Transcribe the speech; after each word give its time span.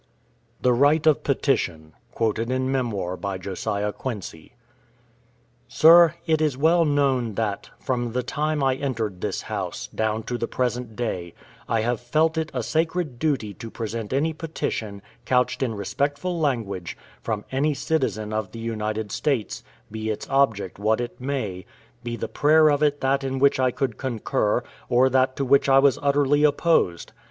THE 0.61 0.73
RIGHT 0.73 1.05
OF 1.05 1.21
PETITION 1.23 1.93
Quoted 2.11 2.49
in 2.49 2.71
Memoir 2.71 3.15
by 3.15 3.37
Josiah 3.37 3.91
Quincy. 3.93 4.55
Sir, 5.67 6.15
it 6.25 6.41
is... 6.41 6.57
well 6.57 6.85
known 6.85 7.35
that, 7.35 7.69
from 7.79 8.13
the 8.13 8.23
time 8.23 8.63
I 8.63 8.73
entered 8.73 9.21
this 9.21 9.43
house, 9.43 9.89
down 9.93 10.23
to 10.23 10.39
the 10.39 10.47
present 10.47 10.95
day, 10.95 11.35
I 11.69 11.81
have 11.81 12.01
felt 12.01 12.35
it 12.35 12.49
a 12.51 12.63
sacred 12.63 13.19
duty 13.19 13.53
to 13.53 13.69
present 13.69 14.11
any 14.11 14.33
petition, 14.33 15.03
couched 15.25 15.61
in 15.61 15.75
respectful 15.75 16.39
language, 16.39 16.97
from 17.21 17.45
any 17.51 17.75
citizen 17.75 18.33
of 18.33 18.53
the 18.53 18.59
United 18.59 19.11
States, 19.11 19.63
be 19.91 20.09
its 20.09 20.27
object 20.31 20.79
what 20.79 20.99
it 20.99 21.21
may, 21.21 21.63
be 22.03 22.15
the 22.15 22.27
prayer 22.27 22.71
of 22.71 22.81
it 22.81 23.01
that 23.01 23.23
in 23.23 23.37
which 23.37 23.59
I 23.59 23.69
could 23.69 23.99
concur, 23.99 24.63
or 24.89 25.11
that 25.11 25.35
to 25.35 25.45
which 25.45 25.69
I 25.69 25.77
was 25.77 25.99
utterly 26.01 26.43
opposed. 26.43 27.11